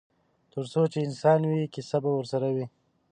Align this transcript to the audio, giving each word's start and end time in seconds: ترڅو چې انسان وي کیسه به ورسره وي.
ترڅو 0.51 0.81
چې 0.91 0.99
انسان 1.07 1.39
وي 1.49 1.61
کیسه 1.73 1.97
به 2.03 2.11
ورسره 2.17 2.47
وي. 2.55 2.65